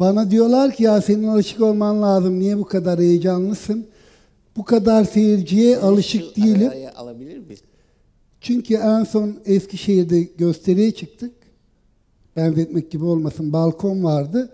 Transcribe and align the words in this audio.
Bana 0.00 0.30
diyorlar 0.30 0.72
ki 0.74 0.82
ya 0.82 1.02
senin 1.02 1.28
alışık 1.28 1.60
olman 1.60 2.02
lazım. 2.02 2.38
Niye 2.40 2.58
bu 2.58 2.64
kadar 2.64 2.98
heyecanlısın? 2.98 3.86
Bu 4.56 4.64
kadar 4.64 5.04
seyirciye 5.04 5.78
alışık 5.78 6.36
değilim. 6.36 6.72
alabilir 6.96 7.38
miyiz? 7.38 7.60
Çünkü 8.40 8.74
en 8.74 9.04
son 9.04 9.36
Eskişehir'de 9.46 10.22
gösteriye 10.22 10.90
çıktık. 10.90 11.32
Benzetmek 12.36 12.90
gibi 12.90 13.04
olmasın. 13.04 13.52
Balkon 13.52 14.04
vardı. 14.04 14.52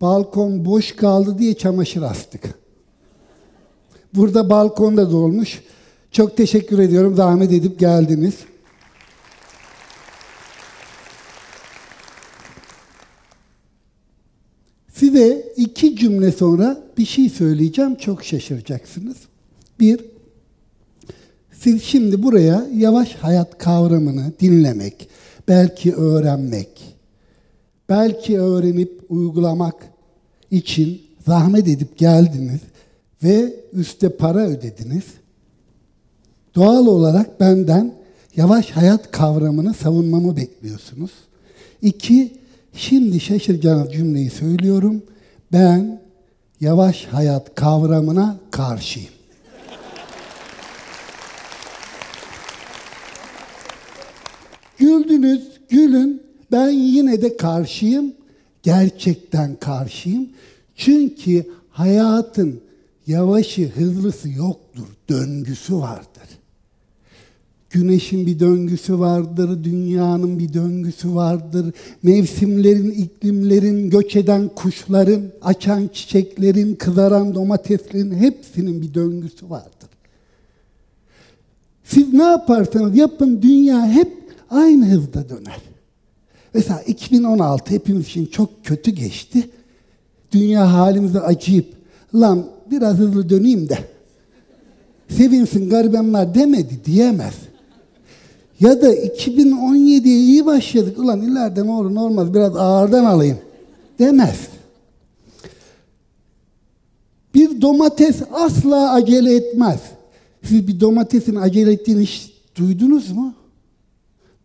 Balkon 0.00 0.64
boş 0.64 0.96
kaldı 0.96 1.38
diye 1.38 1.54
çamaşır 1.54 2.02
astık. 2.02 2.54
Burada 4.14 4.50
balkon 4.50 4.96
da 4.96 5.10
dolmuş. 5.10 5.62
Çok 6.10 6.36
teşekkür 6.36 6.78
ediyorum. 6.78 7.16
Zahmet 7.16 7.52
edip 7.52 7.78
geldiniz. 7.78 8.34
Size 14.98 15.52
iki 15.56 15.96
cümle 15.96 16.32
sonra 16.32 16.80
bir 16.98 17.06
şey 17.06 17.28
söyleyeceğim. 17.28 17.94
Çok 17.94 18.24
şaşıracaksınız. 18.24 19.16
Bir, 19.80 20.04
siz 21.52 21.82
şimdi 21.82 22.22
buraya 22.22 22.66
yavaş 22.74 23.14
hayat 23.14 23.58
kavramını 23.58 24.32
dinlemek, 24.40 25.08
belki 25.48 25.94
öğrenmek, 25.94 26.96
belki 27.88 28.40
öğrenip 28.40 29.02
uygulamak 29.08 29.74
için 30.50 31.02
zahmet 31.26 31.68
edip 31.68 31.98
geldiniz 31.98 32.60
ve 33.22 33.54
üste 33.72 34.08
para 34.08 34.46
ödediniz. 34.46 35.04
Doğal 36.54 36.86
olarak 36.86 37.40
benden 37.40 37.94
yavaş 38.36 38.70
hayat 38.70 39.10
kavramını 39.10 39.74
savunmamı 39.74 40.36
bekliyorsunuz. 40.36 41.10
İki, 41.82 42.37
şimdi 42.72 43.20
şaşıracağınız 43.20 43.92
cümleyi 43.92 44.30
söylüyorum. 44.30 45.02
Ben 45.52 46.00
yavaş 46.60 47.04
hayat 47.04 47.54
kavramına 47.54 48.36
karşıyım. 48.50 49.10
Güldünüz, 54.78 55.60
gülün. 55.68 56.22
Ben 56.52 56.68
yine 56.68 57.22
de 57.22 57.36
karşıyım. 57.36 58.12
Gerçekten 58.62 59.56
karşıyım. 59.56 60.28
Çünkü 60.76 61.46
hayatın 61.70 62.60
yavaşı, 63.06 63.68
hızlısı 63.68 64.28
yoktur. 64.28 64.86
Döngüsü 65.08 65.76
vardır. 65.76 66.37
Güneşin 67.70 68.26
bir 68.26 68.40
döngüsü 68.40 68.98
vardır, 68.98 69.64
dünyanın 69.64 70.38
bir 70.38 70.52
döngüsü 70.52 71.14
vardır. 71.14 71.74
Mevsimlerin, 72.02 72.90
iklimlerin, 72.90 73.90
göç 73.90 74.16
eden 74.16 74.48
kuşların, 74.48 75.22
açan 75.42 75.90
çiçeklerin, 75.92 76.74
kızaran 76.74 77.34
domateslerin 77.34 78.14
hepsinin 78.14 78.82
bir 78.82 78.94
döngüsü 78.94 79.50
vardır. 79.50 79.88
Siz 81.84 82.12
ne 82.12 82.22
yaparsanız 82.22 82.96
yapın 82.96 83.42
dünya 83.42 83.86
hep 83.86 84.12
aynı 84.50 84.86
hızda 84.86 85.28
döner. 85.28 85.60
Mesela 86.54 86.82
2016 86.82 87.74
hepimiz 87.74 88.06
için 88.06 88.26
çok 88.26 88.64
kötü 88.64 88.90
geçti. 88.90 89.50
Dünya 90.32 90.72
halimize 90.72 91.20
acıyıp 91.20 91.66
lan 92.14 92.46
biraz 92.70 92.96
hızlı 92.96 93.28
döneyim 93.28 93.68
de 93.68 93.78
sevinsin 95.08 95.70
garibanlar 95.70 96.34
demedi 96.34 96.84
diyemez. 96.84 97.34
Ya 98.60 98.82
da 98.82 98.94
2017'ye 98.94 100.18
iyi 100.18 100.46
başladık. 100.46 100.98
Ulan 100.98 101.22
ileride 101.22 101.66
ne 101.66 101.70
olur 101.70 101.94
ne 101.94 102.00
olmaz 102.00 102.34
biraz 102.34 102.56
ağırdan 102.56 103.04
alayım 103.04 103.38
demez. 103.98 104.48
Bir 107.34 107.60
domates 107.60 108.16
asla 108.32 108.92
acele 108.92 109.36
etmez. 109.36 109.80
Siz 110.42 110.68
bir 110.68 110.80
domatesin 110.80 111.34
acele 111.34 111.72
ettiğini 111.72 112.02
hiç 112.02 112.32
duydunuz 112.56 113.10
mu? 113.10 113.34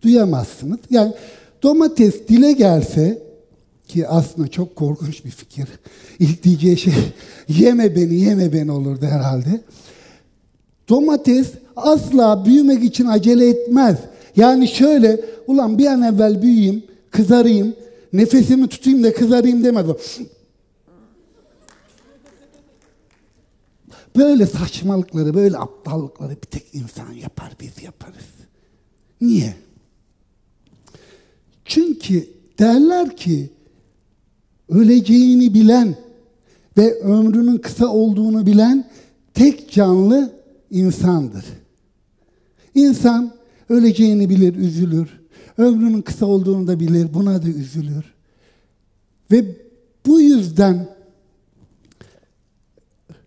Duyamazsınız. 0.01 0.79
Yani 0.89 1.13
domates 1.63 2.27
dile 2.27 2.51
gelse 2.51 3.23
ki 3.87 4.07
aslında 4.07 4.47
çok 4.47 4.75
korkunç 4.75 5.25
bir 5.25 5.29
fikir. 5.29 5.67
İlk 6.19 6.43
diyeceği 6.43 6.77
şey 6.77 6.93
yeme 7.47 7.95
beni 7.95 8.15
yeme 8.15 8.53
beni 8.53 8.71
olurdu 8.71 9.05
herhalde. 9.05 9.61
Domates 10.89 11.47
asla 11.75 12.45
büyümek 12.45 12.83
için 12.83 13.05
acele 13.05 13.49
etmez. 13.49 13.97
Yani 14.35 14.67
şöyle 14.67 15.25
ulan 15.47 15.77
bir 15.77 15.85
an 15.85 16.01
evvel 16.01 16.41
büyüyeyim, 16.41 16.83
kızarayım, 17.11 17.75
nefesimi 18.13 18.67
tutayım 18.69 19.03
da 19.03 19.13
kızarayım 19.13 19.63
demez 19.63 19.89
o. 19.89 19.97
Böyle 24.15 24.45
saçmalıkları, 24.45 25.33
böyle 25.33 25.57
aptallıkları 25.57 26.31
bir 26.31 26.47
tek 26.47 26.75
insan 26.75 27.13
yapar, 27.13 27.53
biz 27.61 27.83
yaparız. 27.83 28.25
Niye? 29.21 29.55
Çünkü 31.65 32.29
derler 32.59 33.17
ki 33.17 33.49
öleceğini 34.69 35.53
bilen 35.53 35.95
ve 36.77 36.99
ömrünün 36.99 37.57
kısa 37.57 37.87
olduğunu 37.87 38.45
bilen 38.45 38.89
tek 39.33 39.71
canlı 39.71 40.33
insandır. 40.71 41.45
İnsan 42.75 43.33
öleceğini 43.69 44.29
bilir, 44.29 44.55
üzülür. 44.55 45.09
Ömrünün 45.57 46.01
kısa 46.01 46.25
olduğunu 46.25 46.67
da 46.67 46.79
bilir, 46.79 47.13
buna 47.13 47.43
da 47.43 47.47
üzülür. 47.47 48.13
Ve 49.31 49.45
bu 50.05 50.21
yüzden 50.21 50.89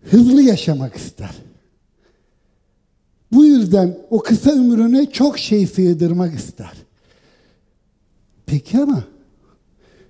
hızlı 0.03 0.43
yaşamak 0.43 0.97
ister. 0.97 1.31
Bu 3.33 3.45
yüzden 3.45 3.99
o 4.11 4.19
kısa 4.19 4.51
ömrüne 4.51 5.11
çok 5.11 5.39
şey 5.39 5.67
sığdırmak 5.67 6.35
ister. 6.35 6.73
Peki 8.47 8.79
ama 8.79 9.05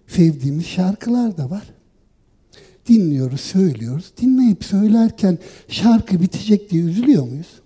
sevdiğimiz 0.07 0.67
şarkılar 0.67 1.37
da 1.37 1.51
var. 1.51 1.65
Dinliyoruz, 2.89 3.41
söylüyoruz. 3.41 4.13
Dinleyip 4.21 4.65
söylerken 4.65 5.39
şarkı 5.69 6.21
bitecek 6.21 6.71
diye 6.71 6.83
üzülüyor 6.83 7.25
muyuz? 7.29 7.61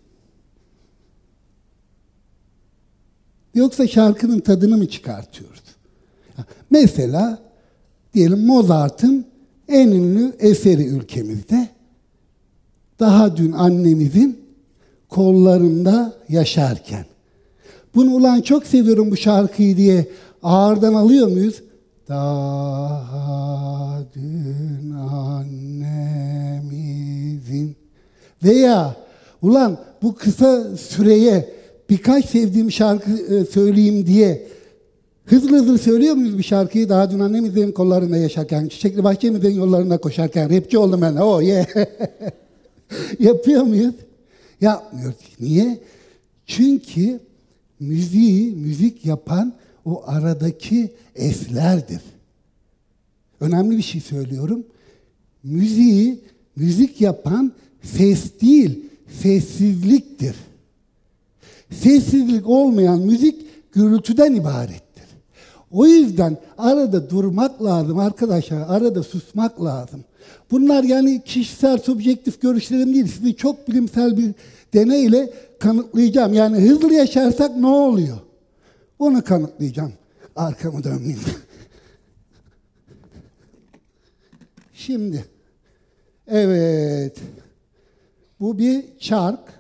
Yoksa 3.55 3.87
şarkının 3.87 4.41
tadını 4.41 4.77
mı 4.77 4.89
çıkartıyoruz? 4.89 5.63
Mesela 6.71 7.39
diyelim 8.15 8.47
Mozart'ın 8.47 9.27
en 9.69 9.89
ünlü 9.89 10.33
eseri 10.39 10.87
ülkemizde. 10.87 11.69
Daha 13.01 13.37
dün 13.37 13.53
annemizin 13.53 14.41
kollarında 15.09 16.13
yaşarken. 16.29 17.05
Bunu 17.95 18.11
ulan 18.11 18.41
çok 18.41 18.67
seviyorum 18.67 19.11
bu 19.11 19.17
şarkıyı 19.17 19.77
diye 19.77 20.09
ağırdan 20.43 20.95
alıyor 20.95 21.29
muyuz? 21.29 21.63
Daha 22.09 24.03
dün 24.15 24.91
annemizin 24.91 25.97
veya 28.45 28.97
ulan 29.43 29.79
bu 30.03 30.15
kısa 30.15 30.77
süreye 30.77 31.60
birkaç 31.91 32.27
sevdiğim 32.27 32.73
şarkı 32.73 33.11
e, 33.11 33.45
söyleyeyim 33.45 34.07
diye 34.07 34.47
hızlı 35.25 35.57
hızlı 35.57 35.79
söylüyor 35.79 36.15
muyuz 36.15 36.39
bir 36.39 36.43
şarkıyı? 36.43 36.89
Daha 36.89 37.11
dün 37.11 37.19
annemizin 37.19 37.73
kollarında 37.73 38.17
yaşarken, 38.17 38.69
çiçekli 38.69 39.05
bahçemizin 39.05 39.55
yollarında 39.55 39.99
koşarken, 39.99 40.57
rapçi 40.57 40.79
oldum 40.79 41.03
ben, 41.03 41.17
oh 41.17 41.43
yeah. 41.43 41.67
Yapıyor 43.19 43.63
muyuz? 43.63 43.95
Yapmıyoruz. 44.61 45.17
Niye? 45.41 45.79
Çünkü 46.47 47.21
müziği, 47.81 48.57
müzik 48.57 49.07
yapan 49.07 49.55
o 49.85 50.03
aradaki 50.07 50.93
eslerdir. 51.17 52.01
Önemli 53.41 53.77
bir 53.77 53.83
şey 53.83 54.01
söylüyorum. 54.01 54.65
Müziği, 55.43 56.21
müzik 56.57 57.01
yapan 57.01 57.53
ses 57.83 58.41
değil, 58.41 58.85
sessizliktir. 59.23 60.37
Sessizlik 61.71 62.47
olmayan 62.47 63.01
müzik 63.01 63.47
gürültüden 63.73 64.35
ibarettir. 64.35 65.05
O 65.71 65.87
yüzden 65.87 66.37
arada 66.59 67.11
durmak 67.11 67.63
lazım 67.63 67.99
arkadaşlar, 67.99 68.61
arada 68.69 69.03
susmak 69.03 69.65
lazım. 69.65 70.05
Bunlar 70.51 70.85
yani 70.85 71.23
kişisel, 71.25 71.79
subjektif 71.79 72.41
görüşlerim 72.41 72.95
değil. 72.95 73.07
Sizi 73.07 73.37
çok 73.37 73.69
bilimsel 73.69 74.17
bir 74.17 74.35
deneyle 74.75 75.33
kanıtlayacağım. 75.59 76.35
Yani 76.35 76.57
hızlı 76.57 76.95
yaşarsak 76.95 77.57
ne 77.57 77.67
oluyor? 77.67 78.19
Onu 78.99 79.25
kanıtlayacağım. 79.25 79.93
Arkamı 80.37 80.85
dönmeyeyim. 80.85 81.21
Şimdi, 84.75 85.25
evet, 86.27 87.17
bu 88.41 88.59
bir 88.59 88.85
çark. 88.99 89.60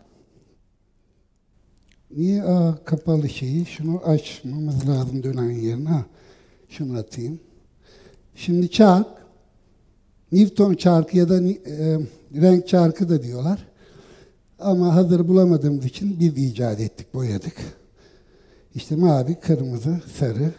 Niye 2.17 2.43
Aa, 2.43 2.85
kapalı 2.85 3.29
şeyi? 3.29 3.67
Şunu 3.67 4.01
açmamız 4.05 4.89
lazım 4.89 5.23
dönen 5.23 5.51
yerine. 5.51 5.89
Ha, 5.89 6.05
şunu 6.69 6.99
atayım. 6.99 7.41
Şimdi 8.35 8.71
çark. 8.71 9.07
Newton 10.33 10.75
çarkı 10.75 11.17
ya 11.17 11.29
da 11.29 11.43
e, 11.43 11.99
renk 12.35 12.69
çarkı 12.69 13.09
da 13.09 13.23
diyorlar. 13.23 13.67
Ama 14.59 14.95
hazır 14.95 15.29
bulamadığımız 15.29 15.85
için 15.85 16.21
biz 16.21 16.39
icat 16.39 16.81
ettik, 16.81 17.15
boyadık. 17.15 17.57
İşte 18.75 18.97
mavi, 18.97 19.35
kırmızı, 19.35 20.01
sarı. 20.19 20.53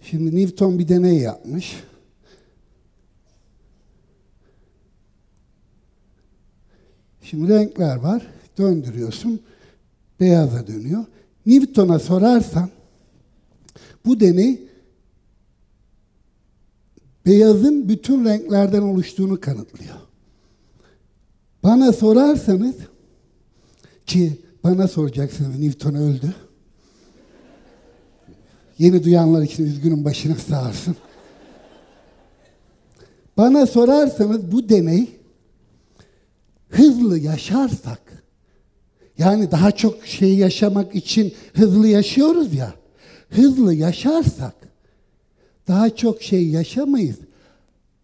Şimdi 0.00 0.36
Newton 0.36 0.78
bir 0.78 0.88
deney 0.88 1.18
yapmış. 1.18 1.76
Şimdi 7.22 7.52
renkler 7.52 7.96
var. 7.96 8.26
Döndürüyorsun. 8.58 9.40
Beyaza 10.20 10.66
dönüyor. 10.66 11.04
Newton'a 11.46 11.98
sorarsan 11.98 12.70
bu 14.06 14.20
deney 14.20 14.68
beyazın 17.26 17.88
bütün 17.88 18.24
renklerden 18.24 18.82
oluştuğunu 18.82 19.40
kanıtlıyor. 19.40 19.94
Bana 21.62 21.92
sorarsanız 21.92 22.76
ki 24.06 24.40
bana 24.64 24.88
soracaksınız 24.88 25.58
Newton 25.58 25.94
öldü. 25.94 26.34
Yeni 28.78 29.04
duyanlar 29.04 29.42
için 29.42 29.66
üzgünüm 29.66 30.04
başınız 30.04 30.38
sağ 30.38 30.68
olsun. 30.68 30.96
Bana 33.36 33.66
sorarsanız 33.66 34.52
bu 34.52 34.68
deney 34.68 35.08
hızlı 36.68 37.18
yaşarsak 37.18 38.03
yani 39.18 39.50
daha 39.50 39.70
çok 39.70 40.06
şey 40.06 40.36
yaşamak 40.36 40.94
için 40.94 41.34
hızlı 41.54 41.88
yaşıyoruz 41.88 42.54
ya. 42.54 42.74
Hızlı 43.30 43.74
yaşarsak 43.74 44.54
daha 45.68 45.96
çok 45.96 46.22
şey 46.22 46.48
yaşamayız. 46.48 47.16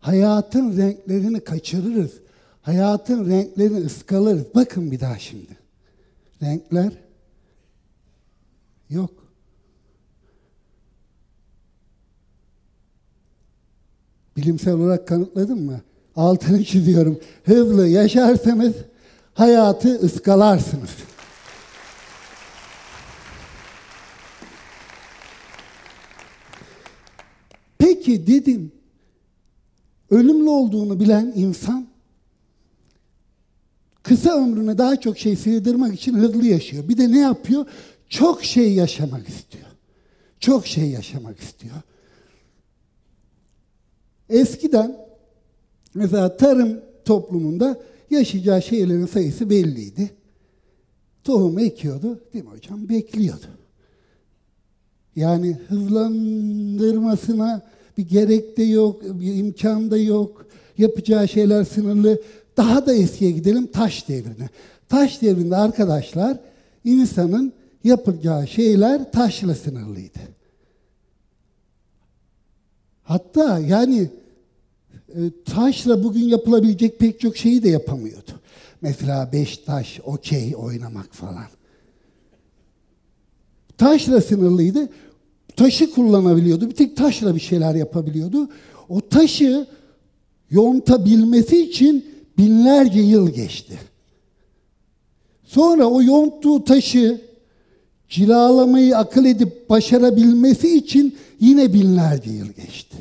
Hayatın 0.01 0.77
renklerini 0.79 1.41
kaçırırız. 1.41 2.13
Hayatın 2.63 3.31
renklerini 3.31 3.79
ıskalarız. 3.87 4.45
Bakın 4.55 4.91
bir 4.91 5.01
daha 5.01 5.19
şimdi. 5.19 5.57
Renkler 6.43 6.93
yok. 8.91 9.11
Bilimsel 14.37 14.75
olarak 14.75 15.09
kanıtladım 15.09 15.65
mı? 15.65 15.81
Altını 16.17 16.65
çiziyorum. 16.65 17.21
Hızlı 17.45 17.89
yaşarsanız 17.89 18.75
hayatı 19.41 20.01
ıskalarsınız. 20.01 20.91
Peki 27.79 28.27
dedim, 28.27 28.73
ölümlü 30.11 30.49
olduğunu 30.49 31.01
bilen 31.01 31.33
insan 31.37 31.87
kısa 34.03 34.37
ömrüne 34.37 34.79
daha 34.79 35.01
çok 35.01 35.19
şey 35.19 35.37
sığdırmak 35.37 35.95
için 35.95 36.15
hızlı 36.15 36.47
yaşıyor. 36.47 36.89
Bir 36.89 36.99
de 36.99 37.13
ne 37.13 37.19
yapıyor? 37.19 37.67
Çok 38.09 38.45
şey 38.45 38.75
yaşamak 38.75 39.29
istiyor. 39.29 39.67
Çok 40.41 40.67
şey 40.67 40.91
yaşamak 40.91 41.41
istiyor. 41.41 41.77
Eskiden 44.29 44.97
mesela 45.95 46.37
tarım 46.37 46.81
toplumunda 47.05 47.90
yaşayacağı 48.11 48.63
şeylerin 48.63 49.07
sayısı 49.07 49.51
belliydi. 49.51 50.11
Tohum 51.25 51.59
ekiyordu, 51.59 52.21
değil 52.35 52.45
mi 52.45 52.51
hocam? 52.51 52.89
Bekliyordu. 52.89 53.47
Yani 55.17 55.57
hızlandırmasına 55.69 57.63
bir 57.99 58.09
gerek 58.09 58.57
de 58.57 58.63
yok, 58.63 59.03
bir 59.21 59.35
imkan 59.35 59.91
da 59.91 59.99
yok. 59.99 60.47
Yapacağı 60.79 61.29
şeyler 61.29 61.65
sınırlı. 61.65 62.23
Daha 62.57 62.87
da 62.87 62.95
eskiye 62.95 63.31
gidelim 63.31 63.67
taş 63.67 64.09
devrine. 64.09 64.49
Taş 64.89 65.23
devrinde 65.23 65.57
arkadaşlar 65.57 66.39
insanın 66.85 67.53
yapacağı 67.85 68.47
şeyler 68.47 69.13
taşla 69.13 69.55
sınırlıydı. 69.55 70.19
Hatta 73.03 73.59
yani 73.59 74.11
taşla 75.45 76.05
bugün 76.05 76.25
yapılabilecek 76.25 76.99
pek 76.99 77.21
çok 77.21 77.37
şeyi 77.37 77.63
de 77.63 77.69
yapamıyordu. 77.69 78.31
Mesela 78.81 79.33
beş 79.33 79.59
taş, 79.59 80.01
okey 80.05 80.55
oynamak 80.57 81.15
falan. 81.15 81.47
Taşla 83.79 84.21
sınırlıydı. 84.21 84.89
Taşı 85.57 85.91
kullanabiliyordu. 85.91 86.71
Bir 86.71 86.75
tek 86.75 86.97
taşla 86.97 87.35
bir 87.35 87.41
şeyler 87.41 87.75
yapabiliyordu. 87.75 88.49
O 88.89 89.01
taşı 89.01 89.67
yontabilmesi 90.51 91.63
için 91.63 92.05
binlerce 92.39 93.01
yıl 93.01 93.31
geçti. 93.31 93.79
Sonra 95.45 95.85
o 95.85 96.03
yonttuğu 96.03 96.65
taşı 96.65 97.21
cilalamayı 98.09 98.97
akıl 98.97 99.25
edip 99.25 99.71
başarabilmesi 99.71 100.77
için 100.77 101.17
yine 101.41 101.73
binlerce 101.73 102.31
yıl 102.31 102.49
geçti. 102.49 102.97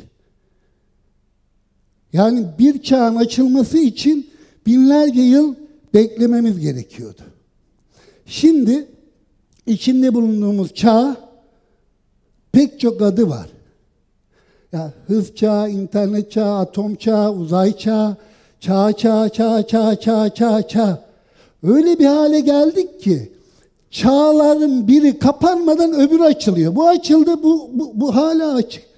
Yani 2.13 2.45
bir 2.59 2.83
çağın 2.83 3.15
açılması 3.15 3.77
için 3.77 4.29
binlerce 4.65 5.21
yıl 5.21 5.56
beklememiz 5.94 6.59
gerekiyordu. 6.59 7.21
Şimdi 8.25 8.88
içinde 9.65 10.13
bulunduğumuz 10.13 10.73
çağ 10.73 11.17
pek 12.51 12.79
çok 12.79 13.01
adı 13.01 13.29
var. 13.29 13.50
Ya 14.71 14.94
hız 15.07 15.35
çağı, 15.35 15.69
internet 15.69 16.31
çağı, 16.31 16.59
atom 16.59 16.95
çağı, 16.95 17.33
uzay 17.33 17.77
çağı, 17.77 18.17
çağ 18.59 18.94
çağ 18.94 19.29
çağ 19.29 19.67
çağ 19.67 19.95
çağ 20.00 20.33
çağ 20.33 20.67
çağ. 20.67 21.09
Öyle 21.63 22.00
bir 22.00 22.05
hale 22.05 22.39
geldik 22.39 23.01
ki 23.01 23.31
çağların 23.91 24.88
biri 24.88 25.19
kapanmadan 25.19 25.94
öbürü 25.94 26.23
açılıyor. 26.23 26.75
Bu 26.75 26.88
açıldı, 26.88 27.44
bu, 27.44 27.69
bu, 27.73 27.91
bu 27.95 28.15
hala 28.15 28.53
açık. 28.53 28.88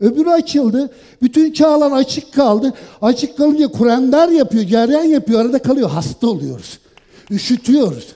Öbürü 0.00 0.30
açıldı. 0.30 0.90
Bütün 1.22 1.52
çağlar 1.52 1.92
açık 1.92 2.32
kaldı. 2.34 2.74
Açık 3.02 3.36
kalınca 3.36 3.68
kurender 3.68 4.28
yapıyor, 4.28 4.64
ceryan 4.64 5.04
yapıyor. 5.04 5.40
Arada 5.40 5.58
kalıyor. 5.58 5.90
Hasta 5.90 6.26
oluyoruz. 6.26 6.78
Üşütüyoruz. 7.30 8.14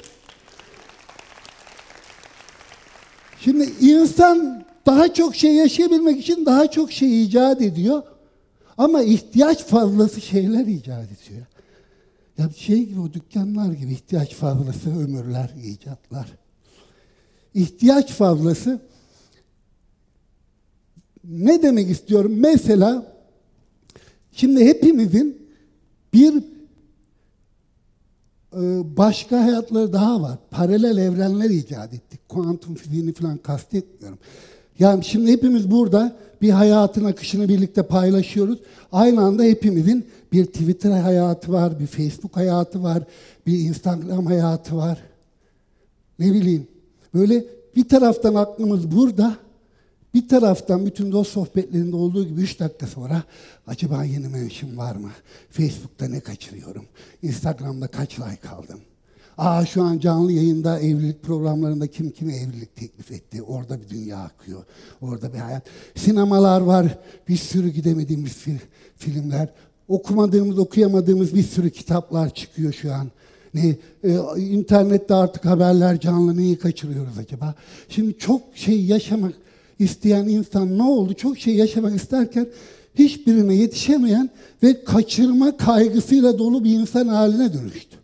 Şimdi 3.41 3.71
insan 3.81 4.65
daha 4.87 5.15
çok 5.15 5.37
şey 5.37 5.55
yaşayabilmek 5.55 6.21
için 6.21 6.47
daha 6.47 6.71
çok 6.71 6.93
şey 6.93 7.25
icat 7.25 7.63
ediyor. 7.63 8.03
Ama 8.79 9.03
ihtiyaç 9.03 9.65
fazlası 9.65 10.21
şeyler 10.21 10.67
icat 10.67 11.05
ediyor. 11.05 11.47
Ya 12.39 12.51
şey 12.57 12.85
gibi 12.85 13.01
o 13.01 13.13
dükkanlar 13.13 13.73
gibi 13.73 13.93
ihtiyaç 13.93 14.35
fazlası 14.35 14.91
ömürler, 14.91 15.51
icatlar. 15.65 16.27
İhtiyaç 17.55 18.13
fazlası 18.13 18.81
ne 21.25 21.63
demek 21.63 21.91
istiyorum? 21.91 22.33
Mesela 22.37 23.07
şimdi 24.33 24.65
hepimizin 24.65 25.49
bir 26.13 26.35
e, 28.53 28.61
başka 28.97 29.45
hayatları 29.45 29.93
daha 29.93 30.23
var. 30.23 30.39
Paralel 30.51 30.97
evrenler 30.97 31.51
icat 31.51 31.95
ettik. 31.95 32.29
Kuantum 32.29 32.75
fiziğini 32.75 33.13
falan 33.13 33.39
kastetmiyorum. 33.39 34.19
Yani 34.79 35.05
şimdi 35.05 35.33
hepimiz 35.33 35.71
burada 35.71 36.17
bir 36.43 36.51
hayatın 36.51 37.05
akışını 37.05 37.49
birlikte 37.49 37.83
paylaşıyoruz. 37.83 38.59
Aynı 38.93 39.21
anda 39.21 39.43
hepimizin 39.43 40.07
bir 40.33 40.47
Twitter 40.47 40.91
hayatı 40.91 41.53
var, 41.53 41.81
bir 41.81 41.87
Facebook 41.87 42.37
hayatı 42.37 42.83
var, 42.83 43.03
bir 43.47 43.59
Instagram 43.59 44.27
hayatı 44.27 44.77
var. 44.77 44.99
Ne 46.19 46.33
bileyim. 46.33 46.67
Böyle 47.15 47.45
bir 47.77 47.89
taraftan 47.89 48.35
aklımız 48.35 48.91
burada, 48.97 49.37
bir 50.15 50.29
taraftan 50.29 50.87
bütün 50.87 51.13
dost 51.13 51.33
sohbetlerinde 51.33 51.97
olduğu 51.97 52.25
gibi 52.25 52.41
üç 52.41 52.61
dakika 52.61 52.87
sonra 52.87 53.23
acaba 53.67 54.05
yeni 54.05 54.29
menşim 54.29 54.79
var 54.79 54.97
mı? 54.97 55.11
Facebook'ta 55.51 56.09
ne 56.09 56.21
kaçırıyorum? 56.21 56.85
Instagram'da 57.23 57.87
kaç 57.87 58.19
like 58.19 58.49
aldım? 58.49 58.81
Aa 59.39 59.67
şu 59.67 59.83
an 59.83 59.99
canlı 59.99 60.33
yayında 60.33 60.81
evlilik 60.81 61.23
programlarında 61.23 61.87
kim 61.87 62.11
kime 62.11 62.37
evlilik 62.37 62.77
teklif 62.77 63.13
etti. 63.13 63.43
Orada 63.43 63.81
bir 63.81 63.89
dünya 63.89 64.19
akıyor. 64.19 64.65
Orada 65.01 65.33
bir 65.33 65.39
hayat. 65.39 65.63
Sinemalar 65.95 66.61
var. 66.61 66.99
Bir 67.29 67.37
sürü 67.37 67.69
gidemediğimiz 67.69 68.33
fil, 68.33 68.59
filmler. 68.97 69.49
Okumadığımız, 69.89 70.59
okuyamadığımız 70.59 71.35
bir 71.35 71.43
sürü 71.43 71.71
kitaplar 71.71 72.35
çıkıyor 72.35 72.73
şu 72.73 72.93
an. 72.93 73.11
Ne, 73.55 73.77
e, 74.05 74.19
internette 74.37 75.15
artık 75.15 75.45
haberler 75.45 76.01
canlı 76.01 76.37
neyi 76.37 76.59
kaçırıyoruz 76.59 77.19
acaba? 77.19 77.55
Şimdi 77.89 78.19
çok 78.19 78.43
şey 78.55 78.85
yaşamak 78.85 79.33
isteyen 79.79 80.29
insan 80.29 80.79
ne 80.79 80.83
oldu? 80.83 81.15
Çok 81.15 81.39
şey 81.39 81.55
yaşamak 81.55 81.97
isterken 81.97 82.47
hiçbirine 82.95 83.55
yetişemeyen 83.55 84.31
ve 84.63 84.85
kaçırma 84.85 85.57
kaygısıyla 85.57 86.39
dolu 86.39 86.65
bir 86.65 86.71
insan 86.71 87.09
haline 87.09 87.53
dönüştü. 87.53 87.97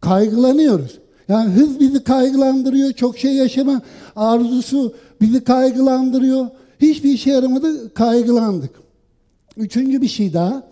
Kaygılanıyoruz. 0.00 0.98
Yani 1.28 1.52
hız 1.52 1.80
bizi 1.80 2.04
kaygılandırıyor, 2.04 2.92
çok 2.92 3.18
şey 3.18 3.34
yaşama 3.34 3.82
arzusu 4.16 4.94
bizi 5.20 5.44
kaygılandırıyor. 5.44 6.46
Hiçbir 6.80 7.12
işe 7.12 7.30
yaramadı, 7.30 7.94
kaygılandık. 7.94 8.70
Üçüncü 9.56 10.02
bir 10.02 10.08
şey 10.08 10.32
daha. 10.32 10.68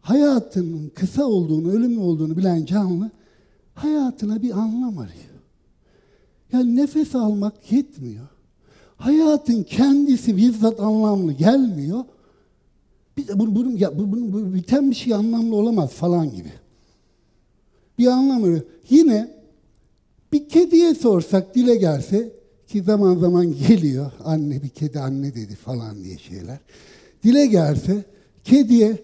hayatının 0.00 0.88
kısa 0.94 1.24
olduğunu, 1.24 1.72
ölümlü 1.72 2.00
olduğunu 2.00 2.36
bilen 2.36 2.64
canlı 2.64 3.10
hayatına 3.74 4.42
bir 4.42 4.50
anlam 4.50 4.98
arıyor. 4.98 5.29
Yani 6.52 6.76
nefes 6.76 7.14
almak 7.14 7.72
yetmiyor. 7.72 8.26
Hayatın 8.96 9.62
kendisi 9.62 10.36
bizzat 10.36 10.80
anlamlı 10.80 11.32
gelmiyor. 11.32 12.04
Bir 13.16 13.28
de 13.28 13.38
bunu, 13.38 13.54
bunu, 13.54 13.78
ya, 13.78 13.98
bunu, 13.98 14.32
bunu, 14.32 14.54
biten 14.54 14.90
bir 14.90 14.96
şey 14.96 15.14
anlamlı 15.14 15.56
olamaz 15.56 15.90
falan 15.90 16.30
gibi. 16.30 16.52
Bir 17.98 18.06
anlam 18.06 18.44
arıyor. 18.44 18.62
Yine 18.90 19.40
bir 20.32 20.48
kediye 20.48 20.94
sorsak 20.94 21.54
dile 21.54 21.76
gelse 21.76 22.32
ki 22.66 22.82
zaman 22.82 23.16
zaman 23.16 23.54
geliyor 23.68 24.12
anne 24.24 24.62
bir 24.62 24.68
kedi 24.68 25.00
anne 25.00 25.34
dedi 25.34 25.54
falan 25.54 26.04
diye 26.04 26.18
şeyler. 26.18 26.58
Dile 27.22 27.46
gelse 27.46 28.04
kediye 28.44 28.96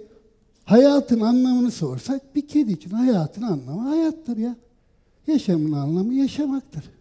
hayatın 0.64 1.20
anlamını 1.20 1.70
sorsak 1.70 2.34
bir 2.34 2.48
kedi 2.48 2.72
için 2.72 2.90
hayatın 2.90 3.42
anlamı 3.42 3.80
hayattır 3.80 4.36
ya. 4.36 4.56
Yaşamın 5.26 5.72
anlamı 5.72 6.14
yaşamaktır. 6.14 6.95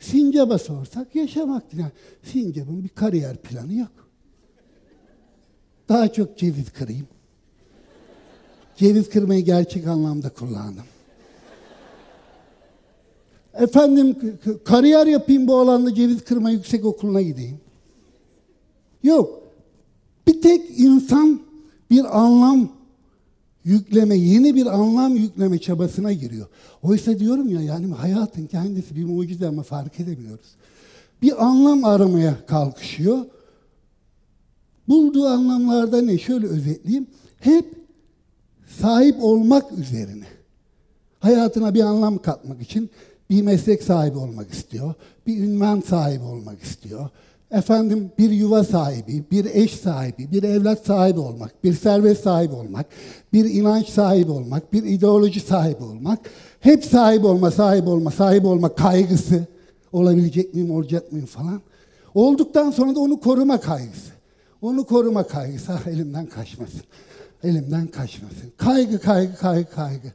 Sincap'a 0.00 0.58
sorsak 0.58 1.14
yaşamaktır. 1.14 1.78
Yani 1.78 1.92
sincap'ın 2.22 2.84
bir 2.84 2.88
kariyer 2.88 3.36
planı 3.36 3.74
yok. 3.74 4.08
Daha 5.88 6.12
çok 6.12 6.38
ceviz 6.38 6.72
kırayım. 6.72 7.06
Ceviz 8.76 9.10
kırmayı 9.10 9.44
gerçek 9.44 9.86
anlamda 9.86 10.28
kullandım. 10.28 10.84
Efendim 13.54 14.38
kariyer 14.64 15.06
yapayım 15.06 15.48
bu 15.48 15.56
alanda 15.56 15.94
ceviz 15.94 16.24
kırma 16.24 16.50
yüksek 16.50 16.84
okuluna 16.84 17.22
gideyim. 17.22 17.60
Yok. 19.02 19.42
Bir 20.26 20.42
tek 20.42 20.78
insan 20.78 21.40
bir 21.90 22.18
anlam 22.18 22.72
yükleme, 23.64 24.16
yeni 24.16 24.54
bir 24.54 24.66
anlam 24.66 25.16
yükleme 25.16 25.58
çabasına 25.58 26.12
giriyor. 26.12 26.46
Oysa 26.82 27.18
diyorum 27.18 27.48
ya 27.48 27.60
yani 27.60 27.94
hayatın 27.94 28.46
kendisi 28.46 28.96
bir 28.96 29.04
mucize 29.04 29.46
ama 29.48 29.62
fark 29.62 30.00
edemiyoruz. 30.00 30.46
Bir 31.22 31.44
anlam 31.44 31.84
aramaya 31.84 32.46
kalkışıyor. 32.46 33.18
Bulduğu 34.88 35.26
anlamlarda 35.26 36.02
ne? 36.02 36.18
Şöyle 36.18 36.46
özetleyeyim. 36.46 37.06
Hep 37.40 37.64
sahip 38.80 39.16
olmak 39.20 39.72
üzerine. 39.72 40.26
Hayatına 41.18 41.74
bir 41.74 41.80
anlam 41.80 42.18
katmak 42.18 42.62
için 42.62 42.90
bir 43.30 43.42
meslek 43.42 43.82
sahibi 43.82 44.18
olmak 44.18 44.50
istiyor, 44.50 44.94
bir 45.26 45.38
ünvan 45.38 45.80
sahibi 45.80 46.22
olmak 46.22 46.62
istiyor. 46.62 47.08
Efendim 47.50 48.12
bir 48.18 48.30
yuva 48.30 48.64
sahibi, 48.64 49.24
bir 49.30 49.44
eş 49.44 49.74
sahibi, 49.74 50.32
bir 50.32 50.42
evlat 50.42 50.86
sahibi 50.86 51.20
olmak, 51.20 51.64
bir 51.64 51.74
servet 51.74 52.20
sahibi 52.20 52.54
olmak, 52.54 52.86
bir 53.32 53.44
inanç 53.44 53.88
sahibi 53.88 54.30
olmak, 54.30 54.72
bir 54.72 54.82
ideoloji 54.82 55.40
sahibi 55.40 55.84
olmak, 55.84 56.18
hep 56.60 56.84
sahibi 56.84 57.26
olma, 57.26 57.50
sahibi 57.50 57.90
olma, 57.90 58.10
sahibi 58.10 58.46
olma 58.46 58.74
kaygısı 58.74 59.46
olabilecek 59.92 60.54
miyim, 60.54 60.70
olacak 60.70 61.12
mıyım 61.12 61.26
falan. 61.26 61.60
Olduktan 62.14 62.70
sonra 62.70 62.94
da 62.94 63.00
onu 63.00 63.20
koruma 63.20 63.60
kaygısı. 63.60 64.10
Onu 64.62 64.84
koruma 64.84 65.26
kaygısı. 65.26 65.72
Ah, 65.72 65.86
elimden 65.86 66.26
kaçmasın. 66.26 66.80
Elimden 67.44 67.86
kaçmasın. 67.86 68.52
Kaygı, 68.56 68.98
kaygı, 68.98 69.36
kaygı, 69.36 69.70
kaygı. 69.70 70.12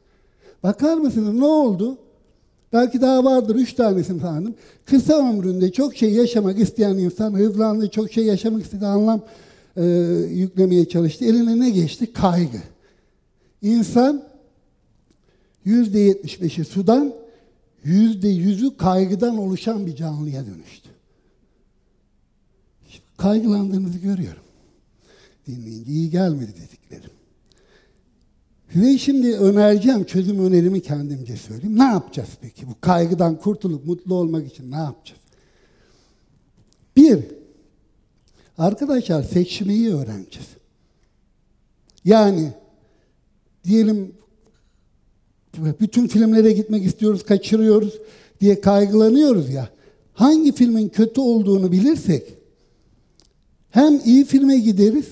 Bakar 0.62 0.94
mısınız 0.96 1.34
ne 1.34 1.44
oldu? 1.44 1.98
Belki 2.72 3.00
daha 3.00 3.24
vardır 3.24 3.54
üç 3.54 3.72
tanesini 3.72 4.20
tanıdım. 4.20 4.54
Kısa 4.84 5.30
ömründe 5.30 5.72
çok 5.72 5.96
şey 5.96 6.12
yaşamak 6.12 6.58
isteyen 6.58 6.98
insan 6.98 7.34
hızlandı, 7.34 7.90
çok 7.90 8.12
şey 8.12 8.24
yaşamak 8.24 8.62
istediği 8.62 8.86
anlam 8.86 9.20
e, 9.76 9.84
yüklemeye 10.30 10.88
çalıştı. 10.88 11.24
Eline 11.24 11.60
ne 11.60 11.70
geçti? 11.70 12.12
Kaygı. 12.12 12.62
İnsan 13.62 14.22
yüzde 15.64 15.98
yetmiş 15.98 16.42
beşi 16.42 16.64
sudan, 16.64 17.14
yüzde 17.84 18.28
yüzü 18.28 18.76
kaygıdan 18.76 19.38
oluşan 19.38 19.86
bir 19.86 19.96
canlıya 19.96 20.46
dönüştü. 20.46 20.88
Kaygılandığınızı 23.16 23.98
görüyorum. 23.98 24.42
Dinleyince 25.46 25.92
iyi 25.92 26.10
gelmedi 26.10 26.54
dediklerim. 26.56 27.15
Size 28.76 28.98
şimdi 28.98 29.36
önereceğim, 29.36 30.04
çözüm 30.04 30.44
önerimi 30.44 30.82
kendimce 30.82 31.36
söyleyeyim. 31.36 31.78
Ne 31.78 31.82
yapacağız 31.82 32.28
peki? 32.40 32.68
Bu 32.68 32.80
kaygıdan 32.80 33.38
kurtulup 33.38 33.86
mutlu 33.86 34.14
olmak 34.14 34.46
için 34.46 34.70
ne 34.70 34.76
yapacağız? 34.76 35.20
Bir, 36.96 37.18
arkadaşlar 38.58 39.22
seçmeyi 39.22 39.94
öğreneceğiz. 39.94 40.48
Yani 42.04 42.52
diyelim 43.64 44.14
bütün 45.56 46.08
filmlere 46.08 46.52
gitmek 46.52 46.84
istiyoruz, 46.84 47.24
kaçırıyoruz 47.24 47.98
diye 48.40 48.60
kaygılanıyoruz 48.60 49.50
ya. 49.50 49.68
Hangi 50.12 50.52
filmin 50.52 50.88
kötü 50.88 51.20
olduğunu 51.20 51.72
bilirsek 51.72 52.34
hem 53.70 54.00
iyi 54.04 54.24
filme 54.24 54.58
gideriz 54.58 55.06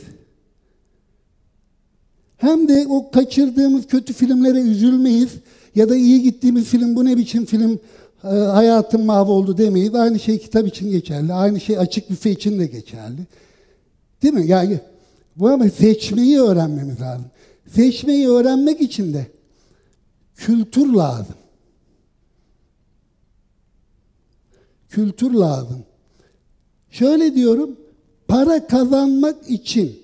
hem 2.44 2.68
de 2.68 2.86
o 2.88 3.10
kaçırdığımız 3.10 3.86
kötü 3.86 4.12
filmlere 4.12 4.60
üzülmeyiz 4.60 5.30
ya 5.74 5.88
da 5.88 5.96
iyi 5.96 6.22
gittiğimiz 6.22 6.64
film 6.64 6.96
bu 6.96 7.04
ne 7.04 7.16
biçim 7.16 7.44
film 7.44 7.78
e, 8.24 8.28
hayatım 8.28 9.04
mahvoldu 9.04 9.58
demeyiz. 9.58 9.94
Aynı 9.94 10.18
şey 10.18 10.38
kitap 10.38 10.66
için 10.66 10.90
geçerli. 10.90 11.32
Aynı 11.32 11.60
şey 11.60 11.78
açık 11.78 12.10
büfe 12.10 12.30
için 12.30 12.58
de 12.58 12.66
geçerli. 12.66 13.20
Değil 14.22 14.34
mi? 14.34 14.46
Yani 14.46 14.80
bu 15.36 15.48
ama 15.48 15.68
seçmeyi 15.68 16.40
öğrenmemiz 16.40 17.00
lazım. 17.00 17.26
Seçmeyi 17.68 18.28
öğrenmek 18.28 18.80
için 18.80 19.14
de 19.14 19.26
kültür 20.34 20.92
lazım. 20.92 21.34
Kültür 24.88 25.34
lazım. 25.34 25.84
Şöyle 26.90 27.34
diyorum, 27.34 27.76
para 28.28 28.66
kazanmak 28.66 29.50
için 29.50 29.98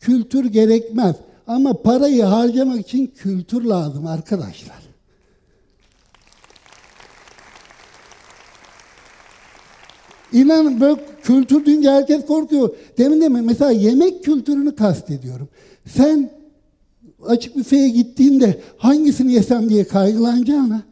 kültür 0.00 0.44
gerekmez. 0.44 1.16
Ama 1.46 1.82
parayı 1.82 2.22
harcamak 2.22 2.80
için 2.80 3.06
kültür 3.06 3.64
lazım 3.64 4.06
arkadaşlar. 4.06 4.84
İnanın 10.32 10.80
böyle 10.80 11.00
kültür 11.22 11.66
deyince 11.66 11.90
herkes 11.90 12.26
korkuyor. 12.26 12.70
Demin 12.98 13.20
de 13.20 13.28
mesela 13.28 13.70
yemek 13.70 14.24
kültürünü 14.24 14.76
kastediyorum. 14.76 15.48
Sen 15.86 16.30
açık 17.26 17.56
büfeye 17.56 17.88
gittiğinde 17.88 18.60
hangisini 18.76 19.32
yesem 19.32 19.68
diye 19.68 19.84
kaygılanacağına. 19.84 20.82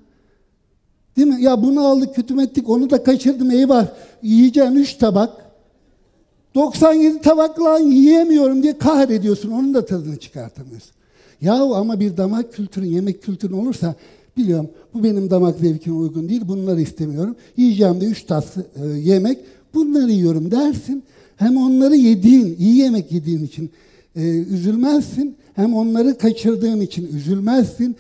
Değil 1.16 1.28
mi? 1.28 1.42
Ya 1.42 1.62
bunu 1.62 1.87
aldık 1.87 2.14
kütümettik 2.14 2.68
onu 2.68 2.90
da 2.90 3.02
kaçırdım 3.02 3.50
eyvah. 3.50 3.87
Yiyeceğim 4.23 4.76
üç 4.76 4.94
tabak. 4.94 5.42
97 6.54 7.21
tabakla 7.21 7.78
yiyemiyorum 7.78 8.62
diye 8.62 8.78
kahrediyorsun. 8.78 9.50
Onun 9.50 9.75
da 9.75 9.85
tadını 9.85 10.16
çıkartamıyorsun. 10.16 10.90
Yahu 11.40 11.75
ama 11.75 12.00
bir 12.00 12.16
damak 12.16 12.52
kültürün, 12.52 12.87
yemek 12.87 13.23
kültürün 13.23 13.52
olursa 13.52 13.94
biliyorum 14.37 14.71
bu 14.94 15.04
benim 15.04 15.30
damak 15.30 15.59
zevkime 15.59 15.97
uygun 15.97 16.28
değil. 16.28 16.42
Bunları 16.49 16.80
istemiyorum. 16.80 17.37
Yiyeceğim 17.56 18.00
de 18.00 18.04
üç 18.04 18.23
tas 18.23 18.56
e, 18.56 18.87
yemek. 18.87 19.38
Bunları 19.75 20.11
yiyorum 20.11 20.50
dersin. 20.50 21.02
Hem 21.37 21.56
onları 21.56 21.97
yediğin, 21.97 22.56
iyi 22.59 22.76
yemek 22.76 23.12
yediğin 23.12 23.44
için 23.44 23.71
e, 24.16 24.21
üzülmezsin. 24.30 25.37
Hem 25.54 25.75
onları 25.75 26.18
kaçırdığın 26.18 26.80
için 26.80 27.16
üzülmezsin. 27.16 27.97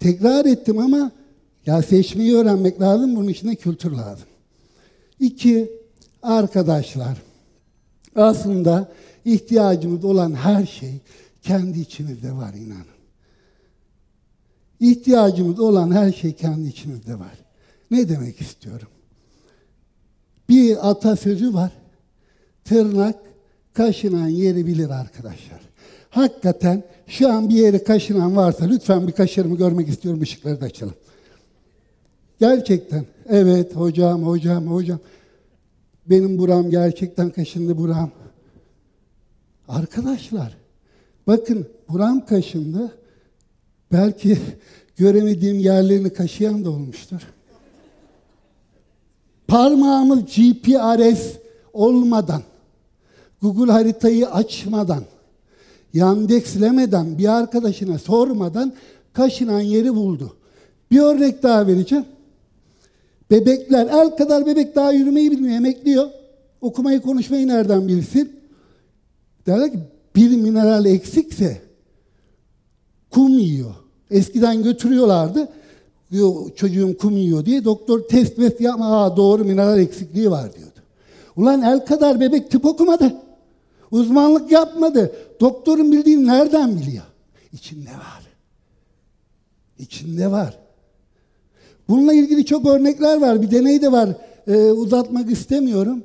Tekrar 0.00 0.44
ettim 0.44 0.78
ama 0.78 1.10
ya 1.66 1.82
seçmeyi 1.82 2.34
öğrenmek 2.34 2.80
lazım. 2.80 3.16
Bunun 3.16 3.28
için 3.28 3.48
de 3.48 3.54
kültür 3.54 3.92
lazım. 3.92 4.26
İki, 5.20 5.70
arkadaşlar. 6.22 7.33
Aslında 8.16 8.88
ihtiyacımız 9.24 10.04
olan 10.04 10.34
her 10.34 10.66
şey 10.66 11.00
kendi 11.42 11.80
içimizde 11.80 12.32
var 12.32 12.54
inanın. 12.54 12.94
İhtiyacımız 14.80 15.60
olan 15.60 15.90
her 15.90 16.12
şey 16.12 16.32
kendi 16.32 16.68
içimizde 16.68 17.14
var. 17.14 17.34
Ne 17.90 18.08
demek 18.08 18.40
istiyorum? 18.40 18.88
Bir 20.48 20.90
atasözü 20.90 21.54
var. 21.54 21.72
Tırnak 22.64 23.16
kaşınan 23.74 24.28
yeri 24.28 24.66
bilir 24.66 24.90
arkadaşlar. 24.90 25.60
Hakikaten 26.10 26.82
şu 27.06 27.32
an 27.32 27.48
bir 27.48 27.54
yeri 27.54 27.84
kaşınan 27.84 28.36
varsa 28.36 28.64
lütfen 28.64 29.06
bir 29.06 29.12
kaşırımı 29.12 29.56
görmek 29.56 29.88
istiyorum 29.88 30.22
ışıkları 30.22 30.60
da 30.60 30.64
açalım. 30.64 30.94
Gerçekten. 32.40 33.06
Evet 33.28 33.76
hocam, 33.76 34.22
hocam, 34.22 34.66
hocam. 34.66 34.98
Benim 36.10 36.38
buram 36.38 36.70
gerçekten 36.70 37.30
kaşındı 37.30 37.78
buram. 37.78 38.10
Arkadaşlar 39.68 40.56
bakın 41.26 41.66
buram 41.88 42.26
kaşındı. 42.26 42.98
Belki 43.92 44.38
göremediğim 44.96 45.58
yerlerini 45.58 46.12
kaşıyan 46.12 46.64
da 46.64 46.70
olmuştur. 46.70 47.20
Parmağımız 49.48 50.18
GPRS 50.24 51.32
olmadan, 51.72 52.42
Google 53.42 53.72
haritayı 53.72 54.30
açmadan, 54.30 55.04
yandexlemeden, 55.92 57.18
bir 57.18 57.38
arkadaşına 57.38 57.98
sormadan 57.98 58.72
kaşınan 59.12 59.60
yeri 59.60 59.94
buldu. 59.94 60.36
Bir 60.90 61.00
örnek 61.00 61.42
daha 61.42 61.66
vereceğim. 61.66 62.04
Bebekler, 63.30 63.86
el 63.86 64.10
kadar 64.16 64.46
bebek 64.46 64.76
daha 64.76 64.92
yürümeyi 64.92 65.30
bilmiyor, 65.30 65.56
emekliyor. 65.56 66.08
Okumayı, 66.60 67.00
konuşmayı 67.00 67.48
nereden 67.48 67.88
bilsin? 67.88 68.40
Derler 69.46 69.72
ki 69.72 69.78
bir 70.16 70.36
mineral 70.36 70.86
eksikse 70.86 71.62
kum 73.10 73.38
yiyor. 73.38 73.74
Eskiden 74.10 74.62
götürüyorlardı. 74.62 75.48
Diyor, 76.10 76.54
çocuğum 76.56 76.96
kum 76.98 77.16
yiyor 77.16 77.44
diye. 77.44 77.64
Doktor 77.64 78.00
test 78.00 78.38
met 78.38 78.60
yapma. 78.60 79.04
Aa, 79.04 79.16
doğru 79.16 79.44
mineral 79.44 79.78
eksikliği 79.78 80.30
var 80.30 80.54
diyordu. 80.54 80.80
Ulan 81.36 81.62
el 81.62 81.86
kadar 81.86 82.20
bebek 82.20 82.50
tıp 82.50 82.64
okumadı. 82.64 83.14
Uzmanlık 83.90 84.52
yapmadı. 84.52 85.12
Doktorun 85.40 85.92
bildiğini 85.92 86.26
nereden 86.26 86.76
biliyor? 86.76 87.04
İçinde 87.52 87.90
var. 87.90 88.22
İçinde 89.78 90.30
var. 90.30 90.63
Bununla 91.88 92.14
ilgili 92.14 92.44
çok 92.44 92.66
örnekler 92.66 93.20
var. 93.20 93.42
Bir 93.42 93.50
deney 93.50 93.82
de 93.82 93.92
var. 93.92 94.10
Ee, 94.46 94.56
uzatmak 94.56 95.30
istemiyorum. 95.30 96.04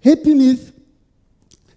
Hepimiz 0.00 0.58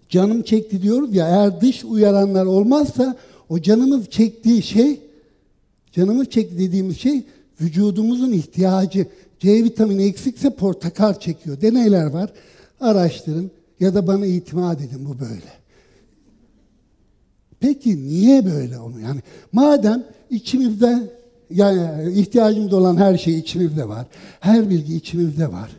canım 0.08 0.42
çekti 0.42 0.82
diyoruz 0.82 1.14
ya 1.14 1.28
eğer 1.28 1.60
dış 1.60 1.84
uyaranlar 1.84 2.46
olmazsa 2.46 3.16
o 3.48 3.60
canımız 3.60 4.10
çektiği 4.10 4.62
şey 4.62 5.00
canımız 5.92 6.30
çekti 6.30 6.58
dediğimiz 6.58 6.98
şey 6.98 7.22
vücudumuzun 7.60 8.32
ihtiyacı. 8.32 9.06
C 9.38 9.64
vitamini 9.64 10.04
eksikse 10.04 10.50
portakal 10.50 11.14
çekiyor. 11.14 11.60
Deneyler 11.60 12.06
var. 12.06 12.32
Araştırın 12.80 13.50
ya 13.80 13.94
da 13.94 14.06
bana 14.06 14.26
itimat 14.26 14.80
edin 14.80 15.06
bu 15.08 15.20
böyle. 15.20 15.64
Peki 17.60 18.08
niye 18.08 18.46
böyle 18.46 18.78
onu? 18.78 19.00
Yani 19.00 19.20
madem 19.52 20.04
içimizde 20.30 21.10
yani 21.54 22.12
ihtiyacımız 22.12 22.72
olan 22.72 22.96
her 22.96 23.18
şey 23.18 23.38
içimizde 23.38 23.88
var. 23.88 24.06
Her 24.40 24.70
bilgi 24.70 24.96
içimizde 24.96 25.52
var. 25.52 25.70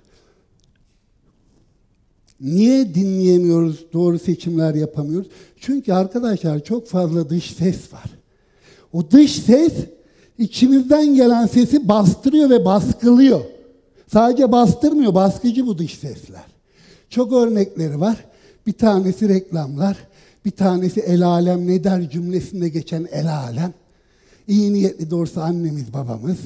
Niye 2.42 2.96
dinleyemiyoruz, 2.96 3.86
doğru 3.94 4.20
seçimler 4.20 4.76
yapamıyoruz? 4.76 5.28
Çünkü 5.60 5.94
arkadaşlar 5.94 6.64
çok 6.64 6.88
fazla 6.88 7.30
dış 7.30 7.52
ses 7.52 7.94
var. 7.94 8.06
O 8.94 9.12
dış 9.12 9.32
ses 9.36 9.74
içimizden 10.38 11.16
gelen 11.16 11.46
sesi 11.46 11.88
bastırıyor 11.88 12.50
ve 12.50 12.66
baskılıyor. 12.66 13.42
Sadece 14.14 14.52
bastırmıyor, 14.52 15.16
baskıcı 15.16 15.68
bu 15.68 15.78
dış 15.78 15.98
sesler. 15.98 16.46
Çok 17.10 17.34
örnekleri 17.34 18.00
var. 18.00 18.26
Bir 18.68 18.74
tanesi 18.74 19.30
reklamlar, 19.30 19.98
bir 20.46 20.52
tanesi 20.52 21.00
el 21.00 21.24
alem 21.28 21.68
ne 21.68 21.84
der 21.84 22.10
cümlesinde 22.10 22.70
geçen 22.70 23.08
el 23.12 23.36
alem. 23.36 23.74
İyi 24.48 24.74
niyetli 24.74 25.12
doğrusu 25.12 25.42
annemiz, 25.42 25.94
babamız, 25.94 26.38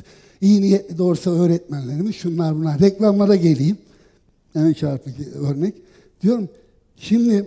iyi 0.42 0.62
niyetli 0.62 0.98
doğrusu 0.98 1.32
öğretmenlerimiz, 1.32 2.16
şunlar 2.16 2.56
bunlar. 2.56 2.80
Reklamlara 2.80 3.36
geleyim. 3.36 3.78
En 4.56 4.74
çarpıcı 4.74 5.32
örnek. 5.34 5.74
Diyorum, 6.22 6.50
şimdi 6.98 7.46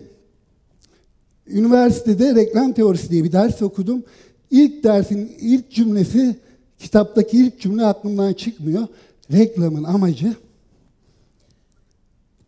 üniversitede 1.47 2.35
reklam 2.35 2.73
teorisi 2.73 3.11
diye 3.11 3.25
bir 3.25 3.33
ders 3.33 3.63
okudum. 3.63 4.05
İlk 4.51 4.85
dersin 4.85 5.33
ilk 5.41 5.71
cümlesi, 5.71 6.37
kitaptaki 6.79 7.39
ilk 7.39 7.61
cümle 7.61 7.85
aklımdan 7.85 8.33
çıkmıyor. 8.33 8.87
Reklamın 9.33 9.85
amacı 9.85 10.35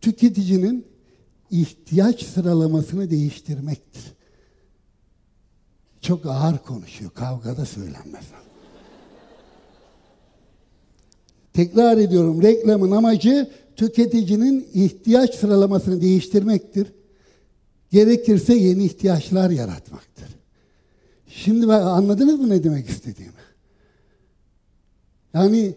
tüketicinin 0.01 0.85
ihtiyaç 1.51 2.23
sıralamasını 2.23 3.11
değiştirmektir. 3.11 4.03
Çok 6.05 6.25
ağır 6.25 6.57
konuşuyor, 6.57 7.11
kavgada 7.11 7.65
söylenmez. 7.65 8.25
Tekrar 11.53 11.97
ediyorum, 11.97 12.41
reklamın 12.41 12.91
amacı 12.91 13.49
tüketicinin 13.75 14.67
ihtiyaç 14.73 15.35
sıralamasını 15.35 16.01
değiştirmektir. 16.01 16.87
Gerekirse 17.91 18.53
yeni 18.53 18.85
ihtiyaçlar 18.85 19.49
yaratmaktır. 19.49 20.27
Şimdi 21.27 21.73
anladınız 21.73 22.39
mı 22.39 22.49
ne 22.49 22.63
demek 22.63 22.89
istediğimi? 22.89 23.33
Yani 25.33 25.75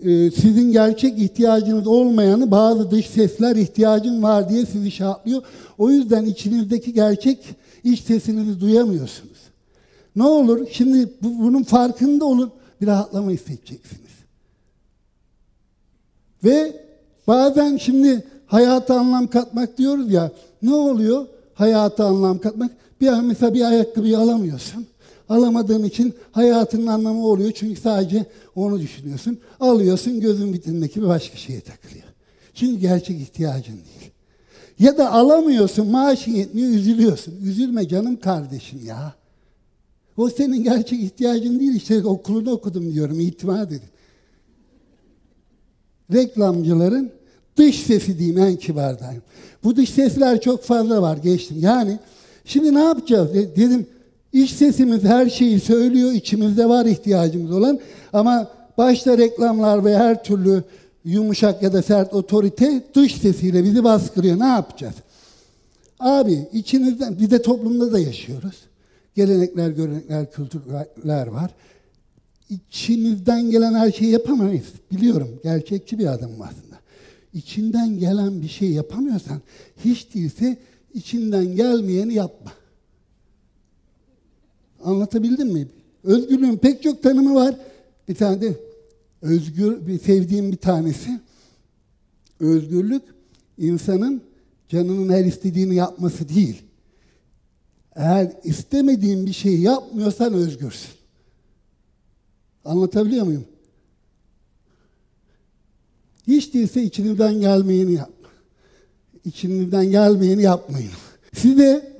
e, 0.00 0.30
sizin 0.30 0.72
gerçek 0.72 1.18
ihtiyacınız 1.18 1.86
olmayanı 1.86 2.50
bazı 2.50 2.90
dış 2.90 3.06
sesler 3.06 3.56
ihtiyacın 3.56 4.22
var 4.22 4.48
diye 4.48 4.66
sizi 4.66 4.90
şartlıyor. 4.90 5.42
O 5.78 5.90
yüzden 5.90 6.24
içinizdeki 6.24 6.92
gerçek 6.92 7.38
iç 7.84 8.00
sesinizi 8.00 8.60
duyamıyorsunuz. 8.60 9.35
Ne 10.16 10.24
olur? 10.24 10.66
Şimdi 10.70 11.08
bu, 11.22 11.38
bunun 11.38 11.62
farkında 11.62 12.24
olun. 12.24 12.52
Bir 12.80 12.86
rahatlama 12.86 13.30
hissedeceksiniz. 13.30 14.10
Ve 16.44 16.86
bazen 17.26 17.76
şimdi 17.76 18.24
hayata 18.46 18.98
anlam 18.98 19.26
katmak 19.26 19.78
diyoruz 19.78 20.12
ya. 20.12 20.32
Ne 20.62 20.74
oluyor? 20.74 21.26
Hayata 21.54 22.06
anlam 22.06 22.38
katmak. 22.38 22.70
Bir 23.00 23.06
an 23.06 23.24
mesela 23.24 23.54
bir 23.54 23.62
ayakkabıyı 23.62 24.18
alamıyorsun. 24.18 24.86
Alamadığın 25.28 25.84
için 25.84 26.14
hayatının 26.32 26.86
anlamı 26.86 27.26
oluyor. 27.26 27.52
Çünkü 27.54 27.80
sadece 27.80 28.26
onu 28.54 28.80
düşünüyorsun. 28.80 29.38
Alıyorsun 29.60 30.20
gözün 30.20 30.52
vitrindeki 30.52 31.02
bir 31.02 31.06
başka 31.06 31.36
şeye 31.36 31.60
takılıyor. 31.60 32.06
Çünkü 32.54 32.80
gerçek 32.80 33.20
ihtiyacın 33.20 33.72
değil. 33.74 34.10
Ya 34.78 34.98
da 34.98 35.12
alamıyorsun, 35.12 35.90
maaşın 35.90 36.32
yetmiyor, 36.32 36.68
üzülüyorsun. 36.68 37.34
Üzülme 37.44 37.88
canım 37.88 38.20
kardeşim 38.20 38.86
ya. 38.86 39.14
O 40.16 40.30
senin 40.30 40.64
gerçek 40.64 41.02
ihtiyacın 41.02 41.60
değil. 41.60 41.74
İşte 41.74 42.04
okulunu 42.04 42.50
okudum 42.50 42.92
diyorum, 42.92 43.20
itimat 43.20 43.72
edin. 43.72 43.88
Reklamcıların 46.12 47.10
dış 47.56 47.80
sesi 47.80 48.18
diyeyim 48.18 48.38
en 48.38 48.56
kibardayım. 48.56 49.22
Bu 49.64 49.76
dış 49.76 49.90
sesler 49.90 50.40
çok 50.40 50.62
fazla 50.62 51.02
var 51.02 51.16
geçtim. 51.16 51.56
Yani 51.60 51.98
şimdi 52.44 52.74
ne 52.74 52.82
yapacağız? 52.82 53.34
Dedim 53.34 53.86
İç 54.36 54.50
sesimiz 54.50 55.04
her 55.04 55.30
şeyi 55.30 55.60
söylüyor, 55.60 56.12
içimizde 56.12 56.68
var 56.68 56.86
ihtiyacımız 56.86 57.50
olan 57.50 57.80
ama 58.12 58.48
başta 58.78 59.18
reklamlar 59.18 59.84
ve 59.84 59.96
her 59.96 60.24
türlü 60.24 60.64
yumuşak 61.04 61.62
ya 61.62 61.72
da 61.72 61.82
sert 61.82 62.14
otorite 62.14 62.82
dış 62.94 63.14
sesiyle 63.14 63.64
bizi 63.64 63.84
baskılıyor. 63.84 64.38
Ne 64.38 64.46
yapacağız? 64.46 64.94
Abi 66.00 66.48
içinizden, 66.52 67.18
bir 67.18 67.30
de 67.30 67.42
toplumda 67.42 67.92
da 67.92 67.98
yaşıyoruz. 67.98 68.54
Gelenekler, 69.16 69.70
görenekler, 69.70 70.32
kültürler 70.32 71.26
var. 71.26 71.50
İçinizden 72.50 73.50
gelen 73.50 73.74
her 73.74 73.92
şeyi 73.92 74.10
yapamayız. 74.10 74.66
Biliyorum, 74.92 75.40
gerçekçi 75.42 75.98
bir 75.98 76.06
adamım 76.06 76.42
aslında. 76.42 76.76
İçinden 77.32 77.98
gelen 77.98 78.42
bir 78.42 78.48
şey 78.48 78.70
yapamıyorsan, 78.70 79.40
hiç 79.84 80.14
değilse 80.14 80.56
içinden 80.94 81.56
gelmeyeni 81.56 82.14
yapma. 82.14 82.52
Anlatabildim 84.84 85.48
mi? 85.48 85.68
Özgürlüğün 86.04 86.56
pek 86.56 86.82
çok 86.82 87.02
tanımı 87.02 87.34
var. 87.34 87.56
Bir 88.08 88.14
tane 88.14 88.40
de 88.40 88.56
özgür, 89.22 89.86
bir 89.86 89.98
sevdiğim 89.98 90.52
bir 90.52 90.56
tanesi. 90.56 91.20
Özgürlük 92.40 93.02
insanın 93.58 94.22
canının 94.68 95.12
her 95.12 95.24
istediğini 95.24 95.74
yapması 95.74 96.28
değil. 96.28 96.62
Eğer 97.96 98.32
istemediğin 98.44 99.26
bir 99.26 99.32
şeyi 99.32 99.60
yapmıyorsan 99.60 100.32
özgürsün. 100.32 100.90
Anlatabiliyor 102.64 103.26
muyum? 103.26 103.44
Hiç 106.26 106.54
değilse 106.54 106.82
içinizden 106.82 107.40
gelmeyeni 107.40 107.92
yap. 107.92 108.10
İçinizden 109.24 109.90
gelmeyeni 109.90 110.42
yapmayın. 110.42 110.90
Size 111.34 111.96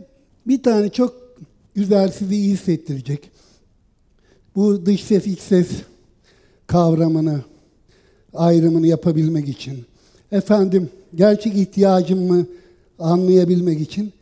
bir 0.46 0.62
tane 0.62 0.88
çok 0.88 1.36
güzel 1.74 2.12
sizi 2.12 2.34
iyi 2.34 2.52
hissettirecek. 2.52 3.30
Bu 4.56 4.86
dış 4.86 5.04
ses 5.04 5.26
iç 5.26 5.40
ses 5.40 5.68
kavramını, 6.66 7.40
ayrımını 8.34 8.86
yapabilmek 8.86 9.48
için, 9.48 9.84
efendim 10.32 10.90
gerçek 11.14 11.56
ihtiyacımı 11.56 12.46
anlayabilmek 12.98 13.80
için 13.80 14.12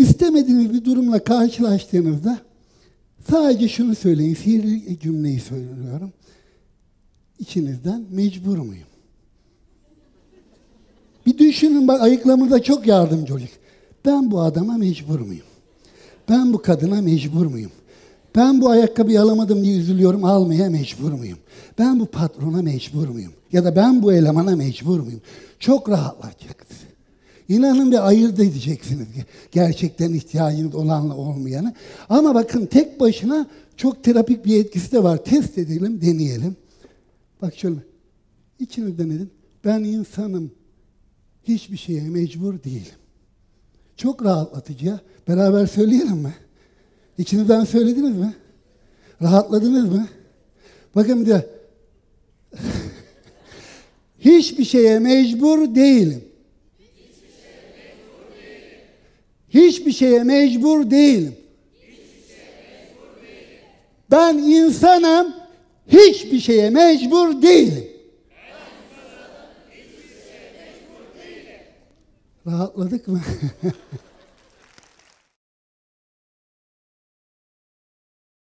istemediğiniz 0.00 0.72
bir 0.72 0.84
durumla 0.84 1.24
karşılaştığınızda 1.24 2.38
sadece 3.30 3.68
şunu 3.68 3.94
söyleyin, 3.94 4.34
sihirli 4.34 5.00
cümleyi 5.00 5.40
söylüyorum. 5.40 6.12
İçinizden 7.38 8.04
mecbur 8.10 8.58
muyum? 8.58 8.86
Bir 11.26 11.38
düşünün 11.38 11.88
bak 11.88 12.00
ayıklamada 12.00 12.62
çok 12.62 12.86
yardımcı 12.86 13.34
olacak. 13.34 13.50
Ben 14.04 14.30
bu 14.30 14.40
adama 14.40 14.76
mecbur 14.76 15.20
muyum? 15.20 15.46
Ben 16.28 16.52
bu 16.52 16.62
kadına 16.62 17.02
mecbur 17.02 17.46
muyum? 17.46 17.70
Ben 18.36 18.60
bu 18.60 18.68
ayakkabıyı 18.70 19.20
alamadım 19.22 19.64
diye 19.64 19.76
üzülüyorum, 19.76 20.24
almaya 20.24 20.70
mecbur 20.70 21.12
muyum? 21.12 21.38
Ben 21.78 22.00
bu 22.00 22.06
patrona 22.06 22.62
mecbur 22.62 23.08
muyum? 23.08 23.32
Ya 23.52 23.64
da 23.64 23.76
ben 23.76 24.02
bu 24.02 24.12
elemana 24.12 24.56
mecbur 24.56 25.00
muyum? 25.00 25.20
Çok 25.58 25.88
rahatlayacaksınız. 25.88 26.89
İnanın 27.50 27.92
bir 27.92 28.08
ayırt 28.08 28.40
edeceksiniz 28.40 29.08
gerçekten 29.52 30.12
ihtiyacınız 30.12 30.74
olanla 30.74 31.16
olmayanı. 31.16 31.74
Ama 32.08 32.34
bakın 32.34 32.66
tek 32.66 33.00
başına 33.00 33.46
çok 33.76 34.04
terapik 34.04 34.44
bir 34.44 34.60
etkisi 34.60 34.92
de 34.92 35.02
var. 35.02 35.24
Test 35.24 35.58
edelim, 35.58 36.00
deneyelim. 36.00 36.56
Bak 37.42 37.54
şöyle. 37.56 37.76
İçinizden 38.58 39.10
edin. 39.10 39.30
Ben 39.64 39.84
insanım. 39.84 40.52
Hiçbir 41.44 41.76
şeye 41.76 42.02
mecbur 42.02 42.62
değilim. 42.62 42.94
Çok 43.96 44.24
rahatlatıcı 44.24 44.86
ya. 44.86 45.00
Beraber 45.28 45.66
söyleyelim 45.66 46.16
mi? 46.16 46.34
İçinizden 47.18 47.64
söylediniz 47.64 48.16
mi? 48.16 48.34
Rahatladınız 49.22 49.88
mı? 49.88 50.08
Bakın 50.94 51.20
bir 51.20 51.26
de 51.26 51.50
hiçbir 54.18 54.64
şeye 54.64 54.98
mecbur 54.98 55.74
değilim. 55.74 56.29
Hiçbir 59.50 59.92
şeye 59.92 60.22
mecbur 60.22 60.90
değilim. 60.90 61.36
Ben 64.10 64.38
insanım, 64.38 65.34
hiçbir 65.88 66.40
şeye 66.40 66.70
mecbur 66.70 67.42
değilim. 67.42 67.90
Rahatladık 72.46 73.08
mı? 73.08 73.20